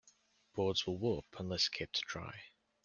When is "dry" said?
2.07-2.45